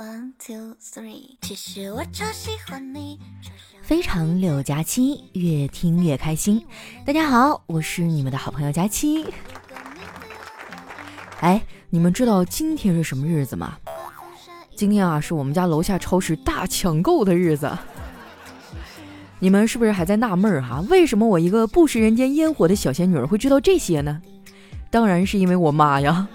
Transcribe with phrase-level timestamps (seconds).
[0.00, 3.18] One two three，其实我超喜欢你。
[3.82, 6.64] 非常六加七，越听越开心。
[7.04, 9.26] 大家好，我是你们的好朋友佳期。
[11.40, 11.60] 哎，
[11.90, 13.76] 你们知道今天是什么日子吗？
[14.74, 17.70] 今天啊，是我们家楼下超市大抢购的日子。
[19.38, 20.82] 你们是不是还在纳闷儿哈？
[20.88, 24.22] 为什么我一个不食人间烟火的小仙女会知道这些呢？
[24.88, 26.26] 当然是因为我妈呀。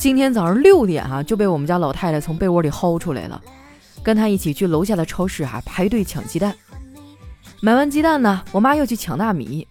[0.00, 3.38] 今天早上六点啊，就被我们家老太太从被窝里薅出来了，
[4.02, 6.56] 跟她一起去楼下的超市啊排队抢鸡蛋。
[7.60, 9.68] 买完鸡蛋呢，我妈又去抢大米，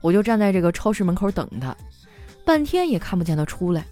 [0.00, 1.76] 我就站在这个超市门口等她，
[2.44, 3.84] 半天也看不见她出来。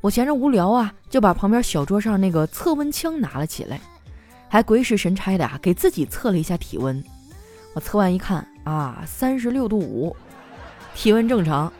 [0.00, 3.80] 我闲着无聊啊，就把旁边小桌上那个测温枪拿了起来，
[4.48, 7.02] 还鬼使神差的啊给自己测了一下体温。
[7.72, 10.14] 我测完一看啊，三十六度五，
[10.94, 11.72] 体温正常。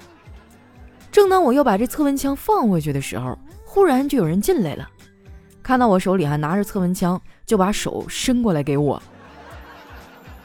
[1.12, 3.38] 正当我又把这测温枪放回去的时候，
[3.74, 4.88] 忽然就有人进来了，
[5.60, 9.02] 看到我手里还拿着测温枪，就把手伸过来给我，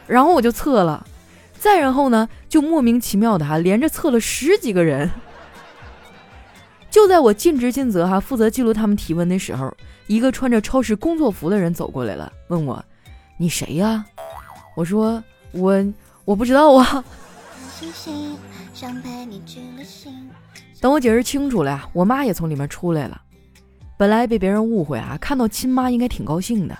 [0.07, 1.05] 然后我就测了，
[1.53, 5.07] 再然后呢，就莫名其妙的哈连着测了十几个人。
[6.89, 9.71] 就在我尽职尽责哈负责记录他们体温的时候，
[10.07, 12.83] 一个穿着超市工作服的人走过来了，问我
[13.37, 14.03] ：“你谁呀？”
[14.75, 15.23] 我说
[15.53, 15.85] ：“我
[16.25, 17.05] 我不知道啊。”
[20.81, 23.21] 等我解释清楚了呀，我妈也从里面出来了。
[23.97, 26.77] 本来被别人误会啊，看到亲妈应该挺高兴的。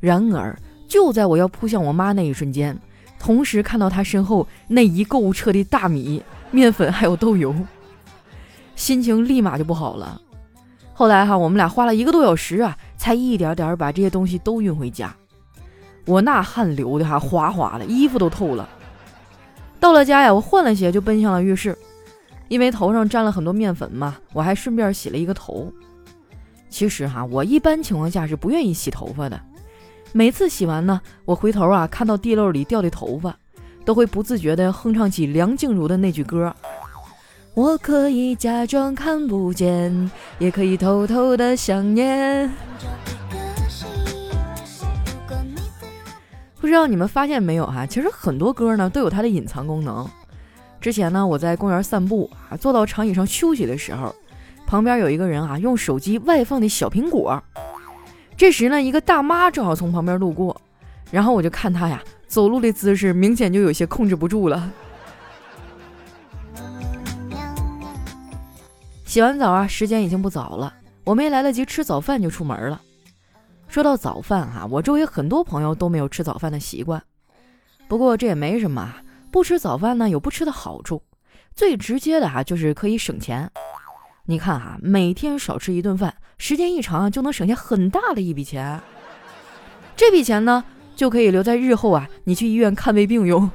[0.00, 2.76] 然而，就在我要扑向我妈那一瞬间，
[3.20, 6.20] 同时看到她身后那一购物车的大米、
[6.50, 7.54] 面粉还有豆油，
[8.74, 10.20] 心情立马就不好了。
[10.92, 15.14] 后来哈，我们俩花了一个多小时啊，才一点点把这些东西都运回家。
[16.04, 18.68] 我那汗流的哈哗哗的，衣服都透了。
[19.78, 21.78] 到了家呀，我换了鞋就奔向了浴室。
[22.50, 25.72] 因为头上沾了很多面粉嘛，我还顺便洗了一个头。
[26.68, 29.40] 其实哈，我一般情况下是不愿意洗头发的。
[30.10, 33.36] 每次洗完呢，我回头啊，看到地漏里掉的头发，
[33.84, 36.52] 都会不自觉地哼唱起梁静茹的那句歌
[37.54, 40.10] ：“我可以假装看不见，
[40.40, 42.50] 也可以偷偷的想念。”
[46.60, 47.86] 不知道你们发现没有哈？
[47.86, 50.04] 其实很多歌呢都有它的隐藏功能。
[50.80, 54.14] 之前呢，我在公园散步啊，坐到长椅上休息的时候，
[54.66, 57.42] 旁边有一个人啊，用手机外放的小苹果。
[58.34, 60.58] 这时呢，一个大妈正好从旁边路过，
[61.10, 64.72] 然后我就看她呀，走路的姿势明显就有些控制不住了。
[69.04, 70.72] 洗完澡啊，时间已经不早了，
[71.04, 72.80] 我没来得及吃早饭就出门了。
[73.68, 77.02] 说到早饭哈，我周围很多朋友都没有吃早饭的习惯，
[77.86, 78.94] 不过这也没什么。
[79.30, 81.02] 不吃早饭呢，有不吃的好处，
[81.54, 83.50] 最直接的哈就是可以省钱。
[84.24, 88.80] 你看哈，每天少吃一顿饭，时间一长就能省下很大的一笔钱。
[89.96, 90.64] 这笔钱呢，
[90.96, 93.50] 就可以留在日后啊，你去医院看胃病用。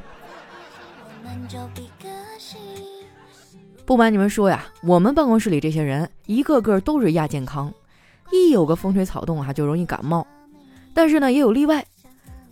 [3.85, 7.71] 不瞒你们说呀，我们办公室里这些人一个个都是亚健康，
[8.31, 10.25] 一有个风吹草动哈就容易感冒。
[10.93, 11.85] 但是呢，也有例外。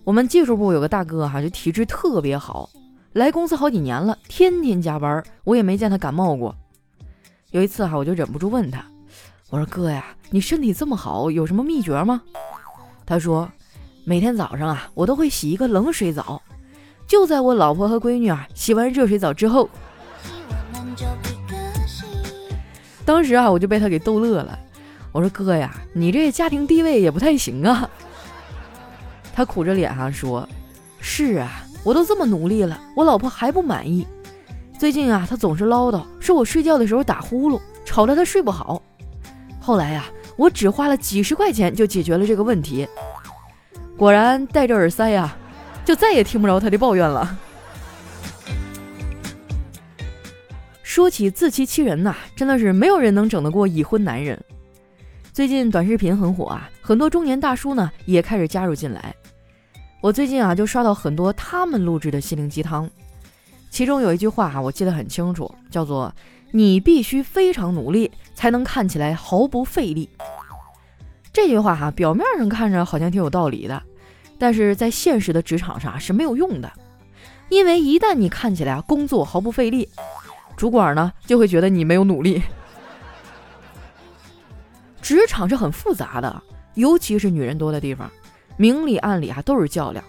[0.03, 2.69] 我们技术部有个大哥哈，就体质特别好。
[3.13, 6.55] 来公司好几年了，天天加班，我也没见他感冒过。
[7.51, 8.83] 有一次哈，我就忍不住问他
[9.51, 12.23] ：“我说哥呀，你身体这么好，有什么秘诀吗？”
[13.05, 13.47] 他说
[14.03, 16.41] ：“每天早上啊，我都会洗一个冷水澡。
[17.05, 19.69] 就在我老婆和闺女啊洗完热水澡之后，
[23.05, 24.57] 当时啊，我就被他给逗乐了。
[25.11, 27.87] 我说哥呀，你这家庭地位也不太行啊。”
[29.35, 30.49] 他苦着脸哈说
[30.99, 34.07] ：“是啊。”我都这么努力了，我老婆还不满意。
[34.79, 38.81] 最近啊，她总是唠叨，说我睡觉的时候打呼噜，吵得她睡不好。
[39.59, 40.05] 后来呀，
[40.35, 42.87] 我只花了几十块钱就解决了这个问题。
[43.97, 45.35] 果然戴着耳塞呀，
[45.85, 47.37] 就再也听不着她的抱怨了。
[50.81, 54.39] 说起自欺欺人呐，真的是没有人能整得过已婚男人。
[55.31, 59.15] 最近短视频很火啊，很多中年大叔呢也开始加入进来。
[60.03, 62.89] 我最近啊，就刷到很多他们录制的心灵鸡汤，
[63.69, 66.13] 其中有一句话哈，我记得很清楚，叫做
[66.51, 70.09] “你必须非常努力，才能看起来毫不费力”。
[71.31, 73.81] 这句话哈，表面上看着好像挺有道理的，
[74.37, 76.69] 但是在现实的职场上是没有用的，
[77.47, 79.87] 因为一旦你看起来啊工作毫不费力，
[80.57, 82.43] 主管呢就会觉得你没有努力。
[85.01, 88.11] 职场是很复杂的，尤其是女人多的地方。
[88.57, 90.03] 明里暗里啊都是较量，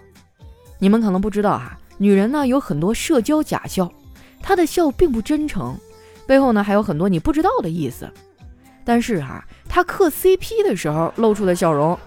[0.79, 3.91] 你们可能不知道哈，女人呢有很多社交假笑，
[4.43, 5.77] 她的笑并不真诚，
[6.27, 8.09] 背后呢还有很多你不知道的意思。
[8.85, 11.99] 但是啊，他磕 CP 的时候露出的笑容，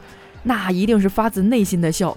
[0.44, 2.16] 那一定是发自内心的笑。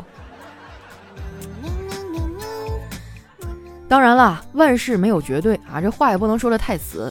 [3.88, 7.10] 当然了，万事没有绝对啊，这话也不能说的太死。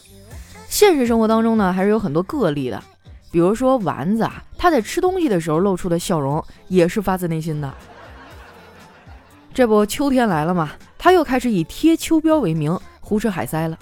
[0.67, 2.81] 现实生活当中呢，还是有很多个例的，
[3.31, 7.73] 比如说丸子啊，他在吃东西的时候露出的笑容也是发自内心的。
[9.53, 13.77] 这不，秋天来了嘛，他又开始以贴秋膘为名胡吃海塞了。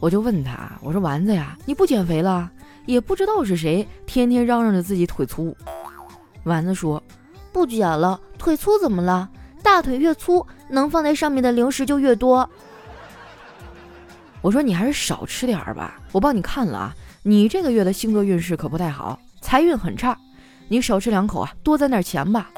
[0.00, 2.50] 我就问他，我说丸子呀，你不减肥了？
[2.86, 5.54] 也不知道是谁天天嚷嚷着自己腿粗。
[6.44, 7.02] 丸子说，
[7.52, 9.28] 不减了，腿粗怎么了？
[9.62, 12.48] 大腿越粗，能放在上面的零食就越多。
[14.40, 16.00] 我说你还是少吃点儿吧。
[16.12, 16.94] 我帮你看了啊，
[17.28, 20.18] 你这个月的星座运势可不太好，财运很差。
[20.66, 22.50] 你少吃两口啊，多攒点钱吧。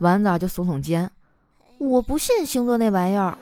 [0.00, 1.10] 丸子啊就耸耸肩，
[1.78, 3.38] 我不信星座那玩意儿。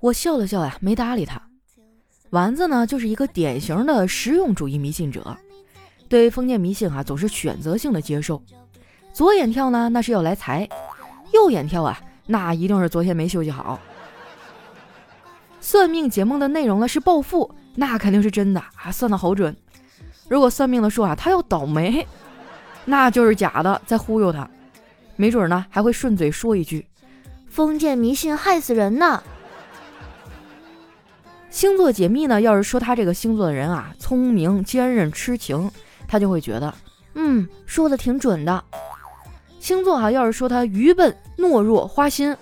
[0.00, 1.40] 我笑了笑呀，没搭理他。
[2.30, 5.36] 丸子呢，就是一个典型的实用主义迷信者，
[6.08, 8.42] 对封建迷信啊，总是选择性的接受。
[9.12, 10.66] 左眼跳呢，那是要来财；
[11.32, 13.78] 右眼跳啊，那一定是昨天没休息好。
[15.60, 19.56] 算命解梦的内容呢是暴富，那肯定是真的啊，算的好准。
[20.28, 22.06] 如果算命的说啊他要倒霉，
[22.84, 24.48] 那就是假的，在忽悠他。
[25.16, 26.86] 没准呢还会顺嘴说一句
[27.50, 29.22] ：“封建迷信害死人呢。”
[31.50, 35.70] 星座解密呢，要是说他这个星座的人啊，聪明、坚韧、痴情，
[36.06, 36.72] 他就会觉得，
[37.14, 38.64] 嗯，说的挺准的。
[39.58, 42.34] 星座哈，要是说他愚笨、懦弱、花心，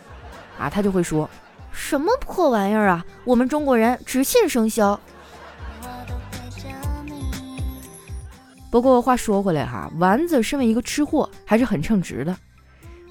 [0.58, 1.28] 啊，他就会说，
[1.72, 3.04] 什么破玩意儿啊！
[3.24, 5.00] 我们中国人只信生肖。
[8.70, 12.36] 不过话说回来哈，丸子身为一个吃货，还是很称职的。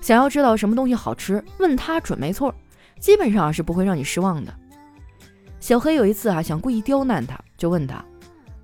[0.01, 2.53] 想要知道什么东西好吃，问他准没错，
[2.99, 4.53] 基本上是不会让你失望的。
[5.59, 8.03] 小黑有一次啊，想故意刁难他，就问他，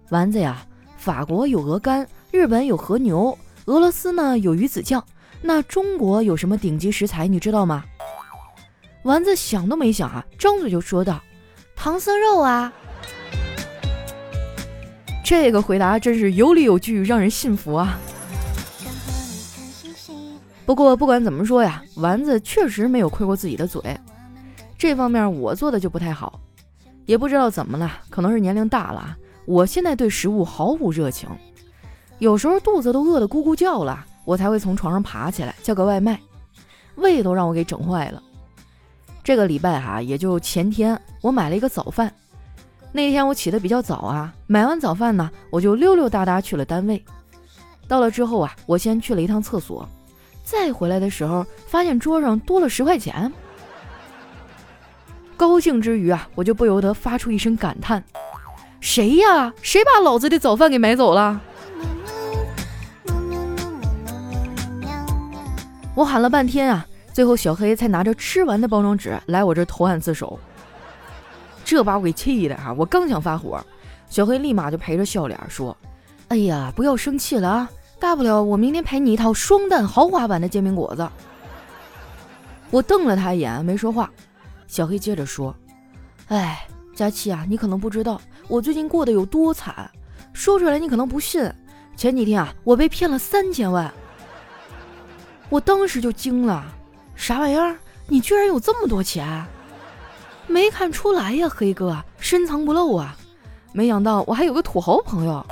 [0.10, 3.36] 丸子呀，法国有鹅肝，日本有和牛，
[3.66, 5.04] 俄罗斯呢有鱼子酱。
[5.42, 7.84] 那中国有什么顶级食材，你知道吗？
[9.01, 11.19] 丸子想都没想啊，张嘴就说道
[11.75, 12.72] ：“唐僧肉啊！”
[15.36, 18.00] 这个回答真是有理有据，让人信服啊。
[20.64, 23.82] 不过不管怎么说呀，丸子确实没有亏过自己的嘴，
[24.78, 26.40] 这方面我做的就不太好。
[27.08, 31.28] 也不知道怎么了，可能是年龄大了，我现在对食物毫无热情，
[32.20, 34.06] 有时候肚子都饿得咕咕叫了。
[34.26, 36.18] 我才会从床上爬起来叫个外卖，
[36.96, 38.22] 胃都让我给整坏了。
[39.24, 42.14] 这个礼拜哈，也就前天我买了一个早饭。
[42.95, 47.04] 那天我起得比较早啊，买完早饭呢，我就溜溜达达去了单位。
[47.88, 49.90] 到了之后啊，我先去了一趟厕所，
[50.44, 53.34] 再回来的时候发现桌上多了十块钱。
[55.36, 58.04] 高兴之余啊，我就不由得发出一声感叹
[58.80, 59.51] ：“谁呀？
[59.63, 61.42] 谁把老子的早饭给买走了？”
[65.96, 70.39] 我喊了半天啊，最后小黑才拿着吃完的包装纸来我这投案自首。
[71.65, 72.74] 这把我给气的啊！
[72.77, 73.63] 我刚想发火，
[74.10, 75.75] 小黑立马就陪着笑脸说
[76.30, 77.69] ：“哎呀，不要生气了啊，
[78.00, 81.07] 大不了我明天赔你一套双蛋豪华版的煎饼果子。”
[82.69, 84.12] 我瞪了他一眼，没说话。
[84.68, 85.56] 小黑接着说
[86.27, 89.89] ：“哎，佳琪啊，你可能不知道我最近过得有多惨，
[90.33, 91.51] 说出来你可能不信。
[91.95, 93.92] 前几天啊，我被骗了三千万。”
[95.50, 96.65] 我当时就惊了，
[97.15, 97.77] 啥玩意儿？
[98.08, 99.46] 你居然有这么多钱？
[100.48, 103.16] 没看出来呀，黑哥，深藏不露啊！
[103.72, 105.46] 没想到我还有个土豪朋友，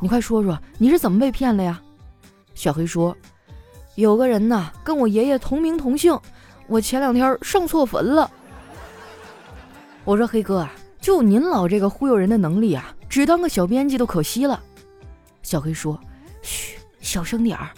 [0.00, 1.80] 你快说说你是怎么被骗了呀？
[2.54, 3.16] 小黑说，
[3.94, 6.18] 有个人呐，跟我爷爷同名同姓，
[6.66, 8.30] 我前两天上错坟了。
[10.04, 14.60] 我说黑哥啊，就您老这个忽悠人的能力啊，只当个小编辑都可惜了。
[15.42, 15.98] 小黑说，
[16.42, 17.70] 嘘，小声点儿。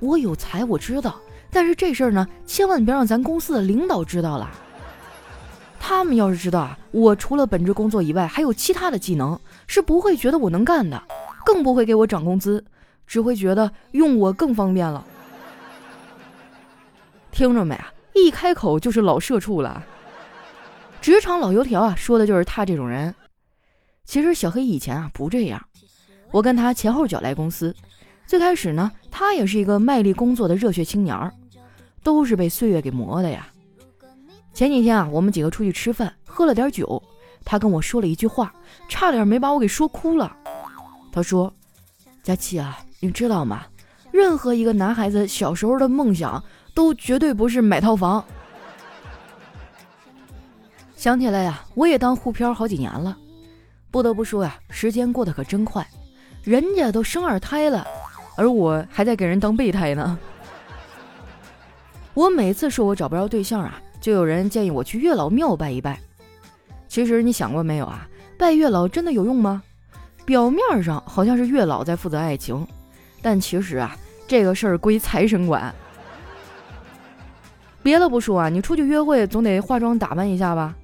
[0.00, 1.14] 我有才，我知道，
[1.50, 4.50] 但是这事儿呢，千万别让咱公司的领导知道了。
[5.86, 11.02] 他们要是知道啊，我除了本职工作以外还有其他的技能，是不会觉得我能干的，
[11.44, 12.64] 更不会给我涨工资，
[13.06, 15.04] 只会觉得用我更方便了。
[17.30, 17.92] 听着没啊？
[18.14, 19.84] 一开口就是老社畜了，
[21.02, 23.14] 职场老油条啊，说的就是他这种人。
[24.06, 25.62] 其实小黑以前啊不这样，
[26.30, 27.76] 我跟他前后脚来公司。
[28.26, 31.30] 最开始呢，他也是一个卖力工作的热血青年儿，
[32.02, 33.48] 都是被岁月给磨的呀。
[34.54, 37.02] 前几天啊，我们几个出去吃饭，喝了点酒，
[37.44, 38.54] 他跟我说了一句话，
[38.88, 40.34] 差点没把我给说哭了。
[41.12, 41.52] 他说
[42.22, 43.66] ：“佳琪啊，你知道吗？
[44.12, 46.40] 任何一个男孩子小时候的梦想，
[46.72, 48.24] 都绝对不是买套房。”
[50.94, 53.18] 想起来呀，我也当沪漂好几年了，
[53.90, 55.84] 不得不说呀，时间过得可真快，
[56.44, 57.84] 人家都生二胎了，
[58.36, 60.16] 而我还在给人当备胎呢。
[62.14, 65.98] 我每次说我找不着对象啊，就有人建议我去月老庙拜一拜。
[66.86, 68.06] 其实你想过没有啊？
[68.36, 69.62] 拜月老真的有用吗？
[70.26, 72.68] 表面上好像是月老在负责爱情，
[73.22, 73.96] 但其实啊，
[74.28, 75.74] 这个事儿归财神管。
[77.82, 80.74] 别的不说啊，你出去约会总得化妆打扮一下吧？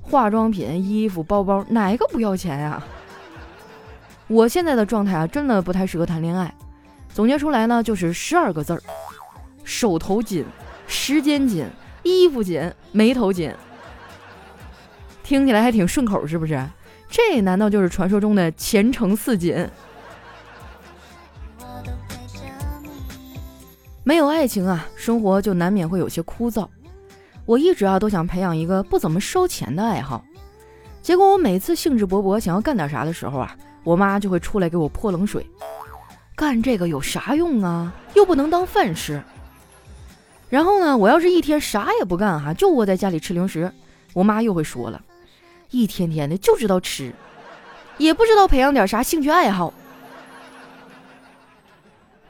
[0.00, 2.80] 化妆品、衣服、包包，哪个不要钱呀？
[4.28, 6.54] 我现在的状态啊，真的不太适合谈恋爱。
[7.12, 8.80] 总结出来呢，就是十二个字儿：
[9.64, 10.44] 手头紧、
[10.86, 11.66] 时间紧、
[12.02, 13.54] 衣服紧、眉头紧。
[15.22, 16.64] 听起来还挺顺口，是不是？
[17.08, 19.68] 这难道就是传说中的前程似锦？
[24.02, 26.66] 没有爱情啊，生活就难免会有些枯燥。
[27.44, 30.24] 我一直啊都想培养一个不怎么烧钱的爱好，
[31.02, 35.44] 结果我每次兴致勃勃想要干点啥的时候啊，我妈就会出来给我泼冷水。
[36.34, 37.92] 干这个有啥用啊？
[38.14, 39.22] 又不能当饭吃。
[40.50, 43.72] 然后呢，我要是一天啥也不干哈，就窝在家里吃零食，
[44.12, 45.00] 我妈又会说了，
[45.70, 47.12] 一天天的就知道吃，
[47.96, 49.72] 也不知道培养点啥兴趣爱好。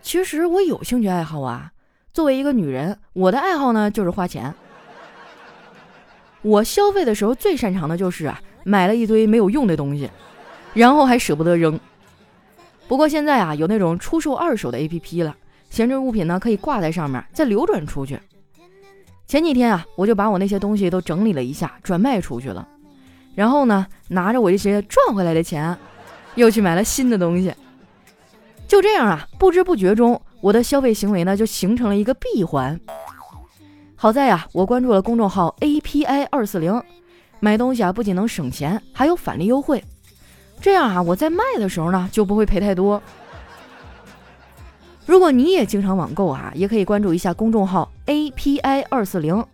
[0.03, 1.73] 其实我有兴趣爱好啊，
[2.13, 4.55] 作为一个女人，我的爱好呢就是花钱。
[6.43, 10.11] 我消费的时候最擅长的就是啊，买了一堆没有用的东西，
[10.75, 11.81] 然后还舍不得扔。
[12.87, 15.37] 不过现在啊，有那种出售二手的 APP 了，
[15.71, 18.21] 闲置物品呢可以挂在上面，再流转出去。
[19.27, 22.67] 前几天啊，我就把我那些东西都整理了一下，转卖出去了，
[23.37, 25.79] 然后呢，拿着我这些赚回来的钱，
[26.35, 27.55] 又去买了新的东西。
[28.67, 32.79] 就这样啊，不知不觉中，我的消费行为呢就形成了一个闭环。
[33.95, 36.83] 好在呀，我关注了公众号 API 二四零，
[37.39, 39.85] 买东西啊不仅能省钱，还有返利优惠。
[40.61, 43.01] 这样啊，我在卖的时候呢就不会赔太多。
[45.07, 49.45] 如果你也经常网购啊，也可以关注一下公众号 API 二四零。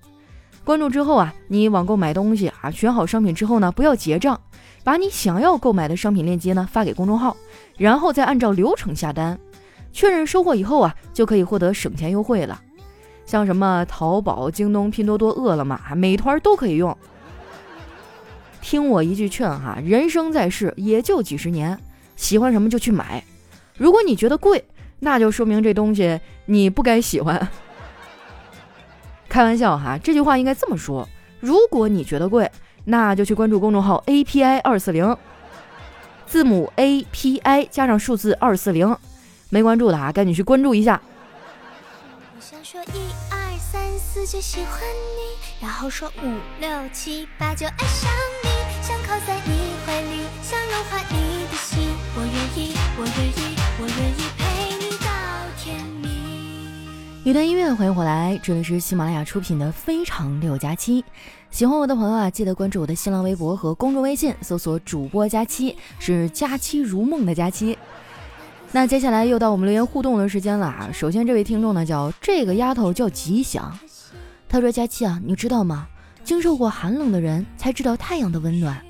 [0.65, 4.41] 关注之后啊，你网购买东西啊，选好商品之后呢，不要结账，
[4.83, 7.37] 把你想要购买的商品链接呢发给公众号，
[7.79, 9.39] 然后再按照流程下单，
[9.93, 12.61] 确认收货以后啊，就可以获得省钱优惠了。
[13.25, 16.97] 像什么淘宝、京东、拼多多、饿了么、美团都可以用。
[18.61, 21.79] 听我一句劝哈，人生在世也就几十年，
[22.17, 23.23] 喜欢什么就去买。
[23.77, 24.65] 如果你觉得贵，
[24.99, 27.49] 那就说明这东西你不该喜欢。
[29.29, 31.09] 开玩笑哈，这句话应该这么说：
[31.41, 32.51] 如果你觉得贵，
[32.85, 35.17] 那就去关注公众号 API 二四零，
[36.27, 38.97] 字母 API 加上数字二四零。
[39.49, 41.01] 没关注的啊，赶紧去关注一下。
[42.35, 42.99] 我想说一
[43.31, 48.11] 二三四就喜欢你，然后说五六七八就爱上
[48.43, 48.49] 你，
[48.83, 49.53] 想靠在你
[49.87, 51.95] 怀里，想融化你的心。
[52.17, 54.26] 我愿意，我愿意，我愿意
[57.27, 61.03] 一段音乐，欢迎回来，这里是喜马拉雅出品的《非常六加七》。
[61.51, 67.77] 喜欢我的朋友啊，记得关注我的新浪微博和公众微信，搜索主播佳期，是佳期如梦的佳期。
[68.71, 70.89] 那接下来又到我们留言互动的时间了啊！
[70.93, 73.77] 首先这位听众呢叫这个丫头叫吉祥，
[74.49, 75.89] 他说：“佳期啊，你知道吗？
[76.23, 78.81] 经受过寒冷的人才知道太阳的温暖，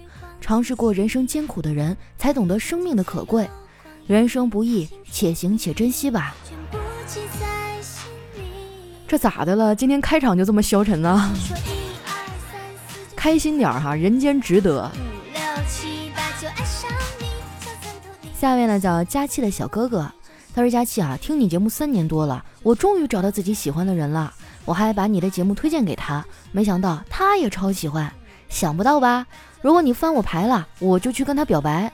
[0.42, 3.48] 尝试过人生艰苦的人才懂得生命的可贵。
[4.06, 6.34] 人生不易，且行且珍惜吧。”
[9.08, 9.74] 这咋的了？
[9.74, 11.32] 今天开场就这么消沉呢？
[13.14, 14.90] 开心点哈，人间值得。
[18.38, 20.10] 下面呢叫佳期的小哥哥，
[20.54, 24.32] 他说：“佳期啊，听你节目三年多了，我终于找到自己喜欢的人了。
[24.64, 28.12] 我还把你的节目推荐给他，没想到他也超喜欢。
[28.48, 29.26] 想不到吧？
[29.62, 31.90] 如果你翻我牌了，我就去跟他表白。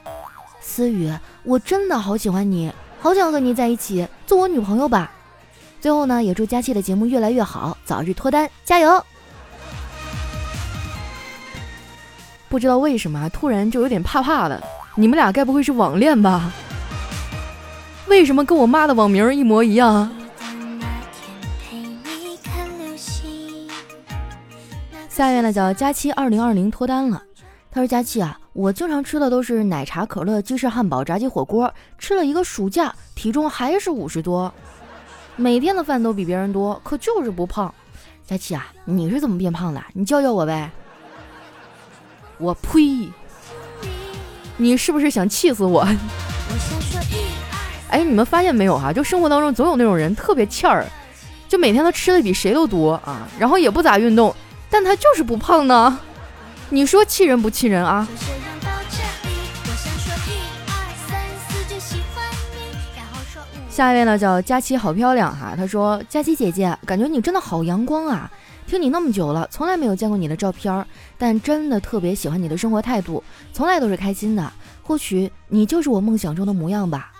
[0.60, 1.12] 思雨，
[1.44, 5.12] 我真的好喜欢你，好想和你在一起，做我女朋友吧。
[5.82, 9.04] 最后呢，也祝佳期的节目越来越好，早日脱单，加油！
[12.48, 14.62] 不知道为什么突然就有点怕怕的。”
[14.94, 16.52] 你们俩该不会是网恋吧？
[18.06, 20.08] 为什么跟我妈的网名一模一样？
[25.08, 27.20] 下面呢叫佳期二零二零脱单了。
[27.72, 34.54] 他说：“佳期啊，我经常吃的都是奶茶、可乐、鸡翅、汉堡、炸鸡、火锅，吃了一个暑假，体重还是五十多，
[35.36, 37.72] 每天的饭都比别人多，可就是不胖。
[38.26, 39.82] 佳琪啊，你是怎么变胖的？
[39.92, 40.70] 你教教我呗。”
[42.38, 43.08] 我呸！
[44.56, 45.86] 你是不是想气死我？
[47.88, 48.92] 哎，你们发现没有哈？
[48.92, 50.84] 就生活当中总有那种人特别欠儿，
[51.48, 54.34] 就每天都吃的比谁都多啊，然后也不咋运动，
[54.68, 55.98] 但他就是不胖呢。
[56.70, 58.08] 你说气人不气人啊？
[63.72, 65.54] 下一位呢叫佳琪，好漂亮哈。
[65.56, 68.30] 他说：“佳琪姐姐，感觉你真的好阳光啊！
[68.66, 70.86] 听你那么久了，从来没有见过你的照片，
[71.16, 74.52] 但真的特别喜欢你的生活态度，从来都是开心的。
[74.82, 77.12] 或许你就是我梦想中的模样吧。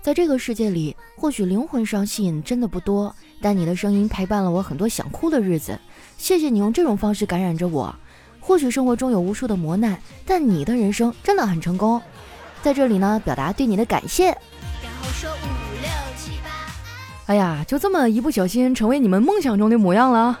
[0.00, 5.78] 在这个世界里，或许灵魂上吸引真的不多，但你的声音陪伴了我很多想哭的日子。
[6.18, 7.94] 谢谢你用这种方式感染着我。
[8.40, 12.02] 或许生活中有无数的磨难，但你的人生真的很成功。
[12.60, 14.36] 在这里呢，表达对你的感谢。”
[14.82, 15.30] 然后说
[17.26, 20.38] 哎呀，就这么一不小心成为你们梦想中的模样了。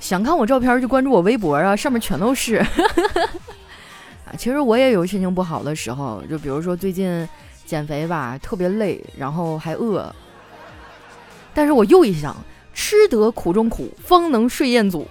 [0.00, 2.56] 想看我照片就关注我微博啊，上面全都是。
[4.26, 7.28] 啊，其实我也有心情不好的时候，就比如说最近
[7.64, 10.12] 减肥吧，特别累，然后还饿。
[11.54, 12.36] 但是我又一想，
[12.74, 15.06] 吃得苦中苦，方能睡彦祖，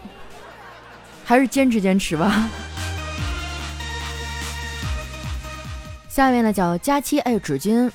[1.23, 2.49] 还是坚持坚持吧。
[6.09, 7.89] 下面呢叫佳期爱纸巾。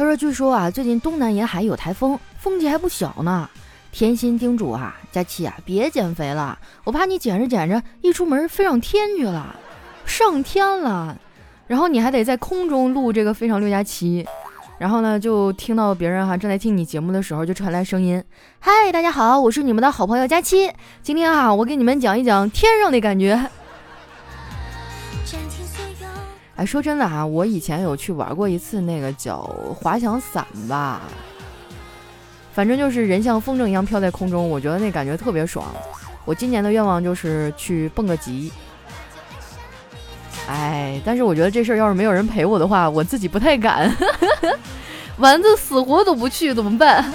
[0.00, 3.46] 他说：“据说啊，最近东南沿海有台风，风气还不小呢。
[3.92, 9.54] 甜心叮嘱啊，佳琪啊，别减肥了，我怕你减着减着，一出门飞上天去了，
[10.06, 11.14] 上天了。
[11.66, 14.26] 然后你还得在空中录这个非常六加七。
[14.78, 18.24] 然后呢，就听到别人哈正在听你节目的时候，就传来声音：
[18.58, 20.72] 嗨，大家好，我是你们的好朋友佳期。
[21.02, 23.38] 今天啊，我给你们讲一讲天上的感觉。”
[26.60, 29.38] 哎，说真的啊，我以前有去玩过一次那个叫
[29.74, 31.00] 滑翔伞吧，
[32.52, 35.64] 反正就是人像风筝一样飘在空中，我觉得那感觉特别爽。
[36.26, 38.52] 我今年的愿望就是去蹦个极。
[40.48, 43.90] 哎，但是我觉得这事儿要是没有人陪我的话，我自己不太敢。
[45.16, 47.10] 丸子死活都不去，怎么办？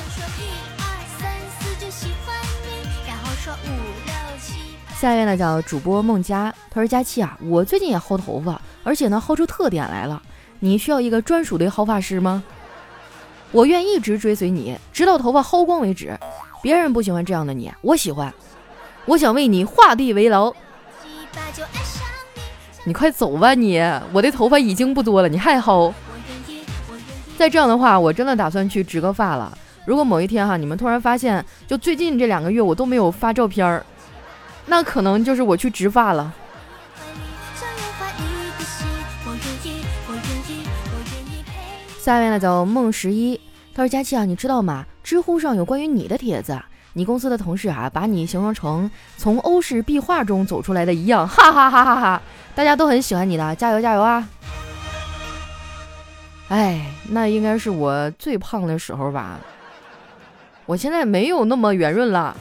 [4.99, 10.21] 下一位呢叫主播孟佳，他说：“佳期啊，我最近也薅头发。”而且呢，薅出特点来了。
[10.59, 12.41] 你需要一个专属的薅发师吗？
[13.51, 16.17] 我愿一直追随你，直到头发薅光为止。
[16.61, 18.33] 别人不喜欢这样的你，我喜欢。
[19.05, 20.53] 我想为你画地为牢。
[22.85, 23.79] 你快走吧，你！
[24.13, 25.91] 我的头发已经不多了，你还薅？
[27.37, 29.55] 再这样的话，我真的打算去植个发了。
[29.85, 33.85] 如果某一天哈，你们突然发现，就最近这两个月我都没有发照片儿，
[34.67, 36.33] 那可能就是我去植发了。
[42.05, 43.35] 下面呢叫梦十一，
[43.73, 44.85] 他说：“佳琪啊，你知道吗？
[45.03, 46.55] 知乎上有关于你的帖子，
[46.93, 52.21] 你公司的同事啊，把你形容成从欧式壁画中走出来的一样， 哈哈哈哈哈！
[52.53, 54.29] 大家都很喜欢你的，加油加油啊！”
[56.49, 59.39] 哎，那应该是我最胖的时候吧？
[60.67, 62.37] 我现在没有那么圆润了。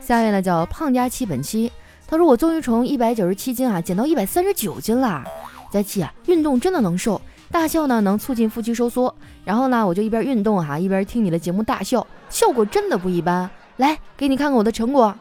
[0.00, 1.70] 下面呢叫胖佳期本期，
[2.06, 5.22] 他说：“我终于从一百九十七斤啊减到一百三十九斤啦。”
[5.70, 9.14] 佳期啊，运动真的能瘦，大笑呢能促进腹肌收缩。
[9.44, 13.48] 然后呢，我就一边运动哈，一边听你的节目大笑，效果真的不一般。
[13.76, 15.14] 来，给你看看我的成果。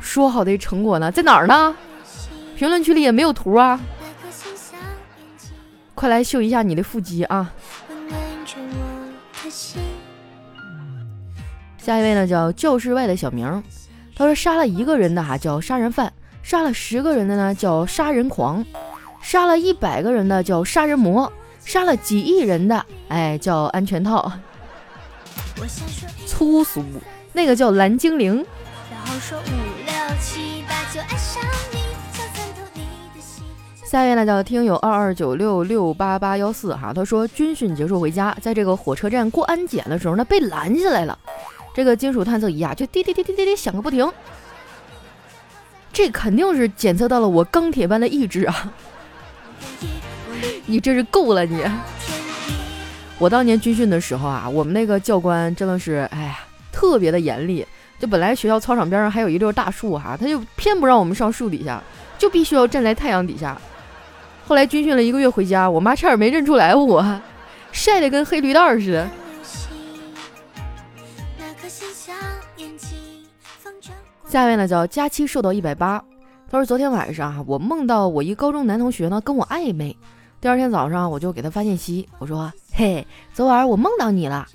[0.00, 1.74] 说好的成果呢，在哪儿呢？
[2.56, 3.80] 评论区里也没有图啊。
[5.94, 7.52] 快来秀一下你的腹肌啊！
[11.78, 13.62] 下一位呢，叫教室外的小明，
[14.14, 16.12] 他说杀了一个人的哈叫杀人犯。
[16.50, 18.66] 杀了十个人的呢叫杀人狂，
[19.22, 21.32] 杀了一百个人的叫杀人魔，
[21.64, 24.32] 杀了几亿人的哎叫安全套。
[26.26, 26.82] 粗俗，
[27.32, 28.44] 那个叫蓝精灵。
[33.84, 41.16] 下一位呢叫听友二二九六六八八幺四哈，他说军训结束回家，在这个火车站过安检的时候呢被拦下来了，
[41.72, 44.12] 这个金属探测仪啊就滴滴滴滴滴滴响个不停。
[45.92, 48.72] 这肯定是检测到了我钢铁般的意志啊！
[50.66, 51.62] 你这是够了你！
[53.18, 56.38] 我当年军训的时候啊，我们那个教官真的是，哎呀，
[56.72, 57.66] 特别的严厉。
[57.98, 61.82] 就本来学校操场边上还有一溜大树哈，他就偏不让我们上树底下，
[62.16, 63.60] 就必须要站在太阳底下。
[64.46, 67.20] 后来军训了一个月回家，我妈差点没认出来我，
[67.72, 69.10] 晒得跟黑驴蛋似的。
[74.30, 76.00] 下面呢叫佳期瘦到一百八。
[76.48, 79.96] 他说昨天晚上啊，我梦到我一高中男同学呢跟我暧昧。
[80.40, 84.46] 第二天早上我就给他发信息，我说：“嘿，昨晚我梦到你了。”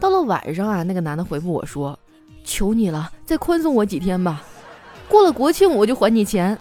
[0.00, 1.98] 到了晚上啊，那个男的回复我说
[2.42, 4.42] ：“求你了，再宽松我几天吧，
[5.10, 6.56] 过了国庆我就还你钱。”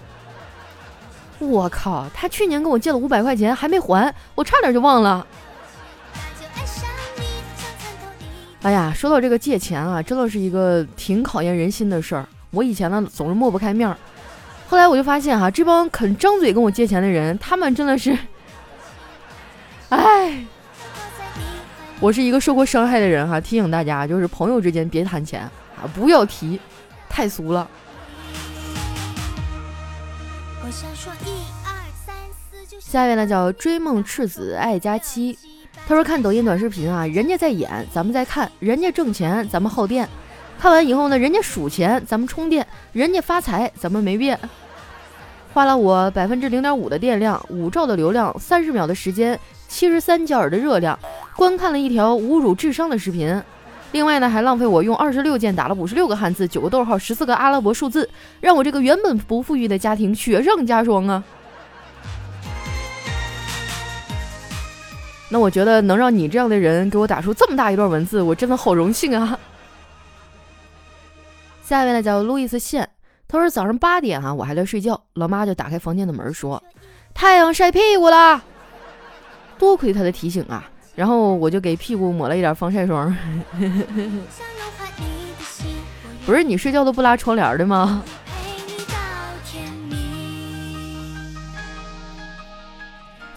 [1.39, 5.25] 我靠，他去年跟我借了五百块钱还没还，我差点就忘了。
[8.65, 12.27] 哎呀，说到这个借钱啊，真的是一个挺考验人心的事儿。
[12.49, 13.95] 我以前呢总是抹不开面儿，
[14.67, 18.17] 后来我就发现哈，这帮肯张嘴跟我借钱的人，他们真的是，
[19.89, 20.43] 哎，
[21.99, 25.41] 我是一个受过伤害的人哈，提醒大家，就是朋友之间别谈钱
[25.75, 26.59] 啊，不要提，
[27.07, 27.69] 太俗了。
[32.79, 35.37] 下一位呢叫追梦赤子爱佳期，
[35.87, 40.09] 他说看抖音短视频啊，人家在演，咱们在看，人家挣钱，咱们耗电。
[40.59, 44.39] 看完以后呢，人家数钱，咱们充电；人家发财，咱们没变。
[45.53, 50.97] 花了我百分之零点五的电量，五兆的流量，三十秒的时间，七十三焦耳的热量，
[51.35, 53.39] 观看了一条侮辱智商的视频。
[53.91, 58.09] 另外呢，还浪费我用二十六键打了五十六个汉字，九个逗号，十四个阿拉伯数字，
[58.41, 61.23] 让我这个原本不富裕的家庭雪上加霜啊！
[65.35, 69.37] 那我觉得能让你这样的人给我打出这么大一段文字，我真的好荣幸啊！
[71.61, 72.87] 下一位呢叫路易斯线，
[73.27, 76.63] 他说早上八点哈，我还在睡觉，老妈就打开房间的门说
[77.13, 78.41] ：“太阳晒屁股了。”
[79.59, 83.13] 多亏他的提醒啊，然后我就给屁股抹了一点防晒霜。
[86.25, 88.01] 不是你睡觉都不拉窗帘的吗？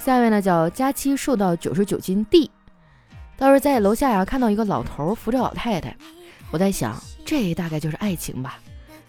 [0.08, 2.50] 下面呢叫佳期，瘦到九十九斤 D，
[3.36, 5.94] 倒是在楼下呀看到一个老头扶着老太太，
[6.50, 6.98] 我在想。
[7.26, 8.58] 这大概就是爱情吧，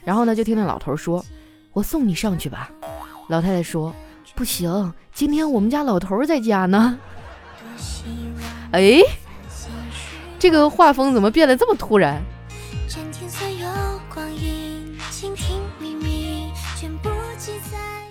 [0.04, 1.26] 然后呢，就听那老头说
[1.72, 2.70] ：“我送你上去吧。”
[3.30, 3.96] 老太太说
[4.36, 7.00] ：“不行，今天我们家老头在家呢。”
[8.74, 9.00] 哎，
[10.38, 12.22] 这个画风怎么变得这么突然？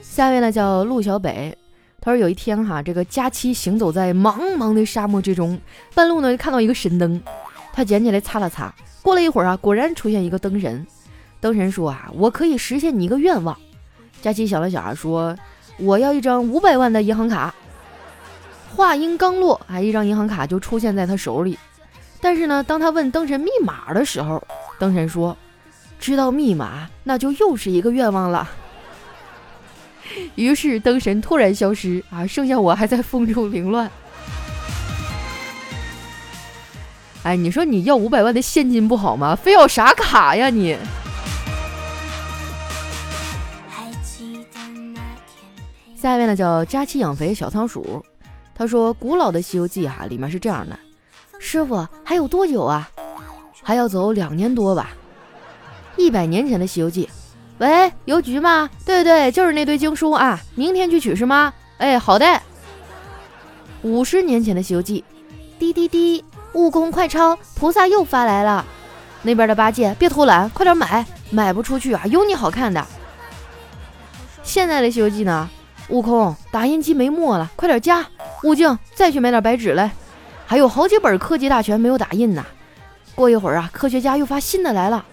[0.03, 1.55] 下面呢叫陆小北，
[2.00, 5.61] 他说有一天哈，这个佳期行走在茫茫的沙漠之中，
[5.94, 7.20] 半路呢就看到一个神灯，
[7.72, 8.72] 他捡起来擦了擦。
[9.02, 10.87] 过了一会儿啊，果然出现一个灯神。
[11.40, 13.56] 灯神说啊，我可以实现你一个愿望。
[14.22, 15.37] 佳琪想了想啊，说
[15.78, 17.54] 我要一张五百万的银行卡。
[18.76, 21.58] 话音刚落，啊，一张银行卡就出现在他手里。
[22.20, 24.42] 但是呢，当他问灯神密码的时候，
[24.78, 25.37] 灯神说，
[25.98, 28.48] 知道密码那就又是一个愿望了。
[30.37, 33.90] 于是灯神突然消失啊，剩下我还在风中凌乱。
[37.25, 39.35] 哎，你说你要五百万的现金不好吗？
[39.37, 40.77] 非要啥卡呀你？
[45.97, 48.05] 下面呢叫佳期养肥小仓鼠，
[48.55, 50.79] 他说古老的《西游记》哈里面是这样的，
[51.40, 52.88] 师傅还有多久啊？
[53.62, 54.90] 还要走两年多吧？
[55.97, 57.05] 一百年前的《西游记》，
[57.59, 58.71] 喂，邮局吗？
[58.85, 61.53] 对对，就是那堆经书啊，明天去取是吗？
[61.79, 62.40] 哎，好的。
[63.83, 65.05] 五十年前的《西游记》，
[65.59, 66.25] 滴滴滴。
[66.55, 68.64] 悟空快抄，菩萨又发来了。
[69.23, 72.85] 那边的八戒，别偷懒，快点买，买不出去啊，有你好看的。
[74.42, 75.49] 现在的《西游记》呢？
[75.88, 78.07] 悟空，打印机没墨了，快点加。
[78.44, 79.90] 悟净，再去买点白纸来。
[80.47, 82.44] 还有好几本《科技大全》没有打印呢。
[83.14, 85.05] 过一会儿啊，科学家又发新的来了。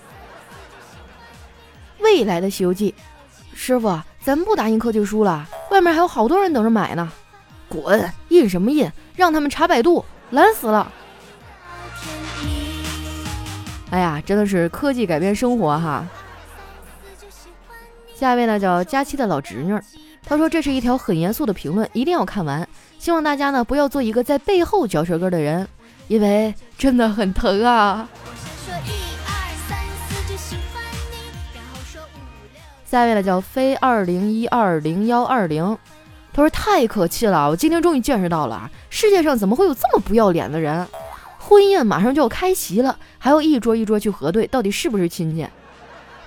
[2.15, 2.95] 未来的《西游记》，
[3.57, 3.89] 师傅，
[4.21, 7.11] 咱们不打印科技书了，外面还有好多人等着买呢。
[7.67, 8.89] 滚，印什么印？
[9.17, 10.89] 让他们查百度，懒死了。
[13.89, 16.07] 哎呀，真的是科技改变生活哈！
[18.15, 19.77] 下一位呢叫佳期的老侄女，
[20.25, 22.65] 他说这是一条很严肃的评论，一定要看完。
[22.97, 25.67] 希望大家呢不要做一个在背后嚼舌根的人，
[26.07, 28.07] 因为真的很疼啊。
[32.85, 35.77] 下一位呢叫飞二零一二零幺二零，
[36.31, 40.87] 他说太可气了，我今天终于见识到了，世界上怎么会有这么不要脸的人？
[41.39, 45.47] 婚宴马上就要开席了，还要一桌一桌去核对到底是不是亲戚，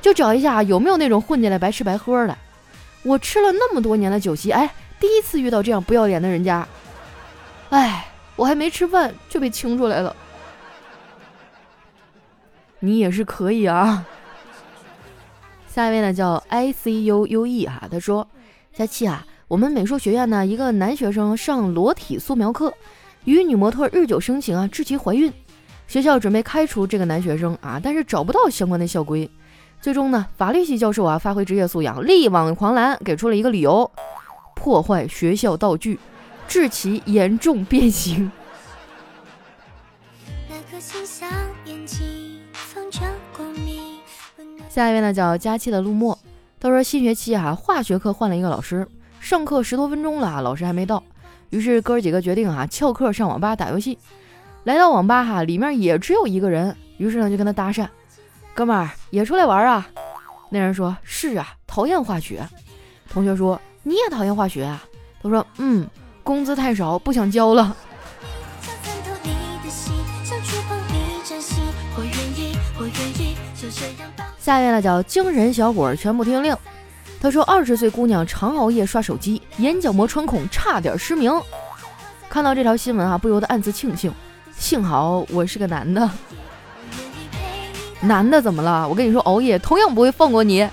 [0.01, 2.37] 就找一下有没有那种混进来白吃白喝的。
[3.05, 6.67] 我吃了那么多年的酒席，哎，第一次遇到这样不要脸的人家。
[7.71, 10.15] 哎，我还没吃饭就被清出来了。
[12.81, 14.05] 你也是可以啊。
[15.79, 18.27] 下一位呢叫 I C U U E 哈，他说：
[18.75, 22.75] 佳期啊，我们美术学院呢一个男学生上裸体素描课。
[23.27, 25.33] 与女模特日久生情啊，致其怀孕，
[25.87, 29.31] 学校准备开除这个男学生啊，但是找不到相关的校规。
[29.81, 33.89] 最终呢，法律系教授啊，发挥职业素养，力挽狂澜，给出了一个理由：
[34.57, 36.01] 破坏学校道具，
[36.49, 38.33] 致其严重变形。
[40.49, 41.18] 那颗星星
[44.79, 46.17] 下一位呢，叫佳期的陆墨，
[46.61, 48.87] 他说新学期啊，化学课换了一个老师，
[49.19, 51.03] 上课十多分钟了，老师还没到。
[51.51, 53.99] 于是哥儿几个决定啊翘课上网吧打游戏，
[54.63, 57.89] 来到网吧哈里面也只有一个人，于是呢就跟他搭讪，
[58.55, 59.85] 哥们儿也出来玩啊？
[60.49, 62.49] 那人说是啊，讨厌化学。
[63.11, 64.85] 同学说你也讨厌化学啊？
[65.21, 65.89] 他说嗯，
[66.23, 67.77] 工资太少，不想交了。
[71.97, 74.09] 我愿意，我愿意就这样
[74.49, 76.57] 下一位呢叫精神小伙，全部听令。
[77.21, 81.31] 他说二十岁姑娘常熬夜刷手机，眼角膜穿孔，差点失明。
[82.31, 84.11] 看到这条新闻啊，不由得暗自庆幸，
[84.57, 86.11] 幸好我是个男的。
[88.01, 88.89] 男的怎么了？
[88.89, 90.67] 我跟你说，熬夜同样不会放过你。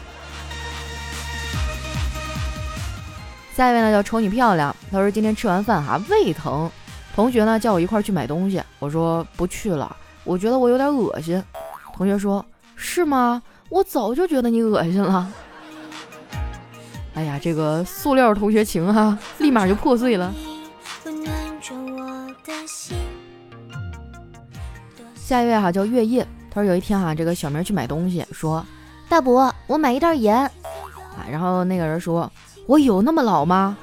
[3.54, 4.74] 下一位呢叫瞅你漂亮。
[4.90, 6.72] 他说今天吃完饭哈胃疼，
[7.14, 11.44] 同学呢叫我一块去买东西，我说不去了，我觉得我有点恶心。
[11.94, 12.46] 同学说
[12.78, 13.42] 是吗？
[13.70, 15.32] 我早就觉得你恶心了。
[17.14, 20.34] 哎呀，这个塑料同学情哈，立马就破碎了。
[25.16, 28.66] 下一位哈叫月夜，他说有一天哈，这个小明去买东西，说
[29.10, 30.38] 大伯，我买一袋盐。
[30.38, 32.32] 啊，然后那个人说。
[32.68, 33.78] 我有那么老吗？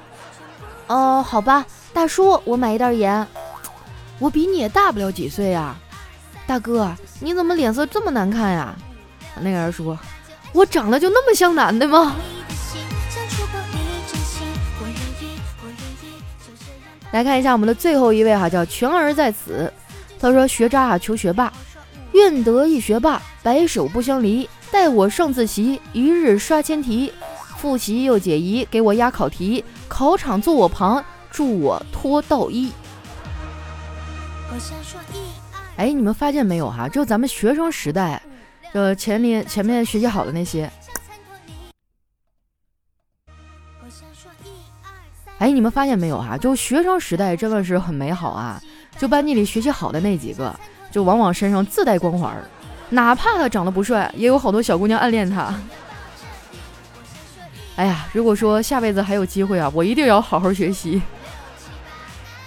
[0.88, 3.24] 哦，好吧，大叔，我买一袋盐。
[4.18, 5.76] 我比你也大不了几岁呀，
[6.48, 8.74] 大哥，你怎么脸色这么难看呀？
[9.40, 9.98] 那个人说
[10.52, 12.16] ：“我长得就那么像男的吗？”
[17.12, 19.72] 来看一下我们的最后一位哈，叫全儿在此。
[20.18, 21.52] 他说：“学渣啊，求学霸，
[22.12, 24.48] 愿得一学霸，白首不相离。
[24.70, 27.12] 待我上自习，一日刷千题。”
[27.58, 32.72] 复习又解疑，给我压考题，考场坐我旁，助我脱道衣。
[35.76, 36.88] 哎，你们发现没有哈？
[36.88, 38.20] 就咱们学生时代，
[38.72, 40.70] 呃，前面前面学习好的那些。
[45.38, 46.38] 哎，你们发现没有哈？
[46.38, 48.62] 就学生时代真的是很美好啊！
[48.96, 50.54] 就班级里学习好的那几个，
[50.90, 52.32] 就往往身上自带光环，
[52.90, 55.52] 哪怕他长得不帅，也有好多小姑娘暗恋他。
[57.74, 61.02] 哎呀，如果说下辈子还有机会啊，我一定要好好学习。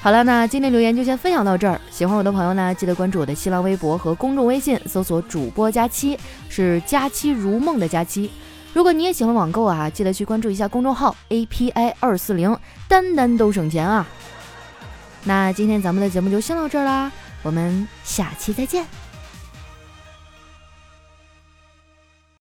[0.05, 1.81] 好了，那今天留言就先分享到这儿。
[1.89, 6.15] 喜欢我的朋友呢，记得关注我的新浪微博和公众微信，搜索主播佳期，
[6.47, 8.29] 是佳期如梦的佳期。
[8.71, 12.55] 如果你也喜欢网购啊，记得去关注一下公众号 API 二四零，
[12.87, 14.05] 单单都省钱啊。
[15.23, 18.85] 那今天咱们的节目就先到这儿啦，我们下期再见。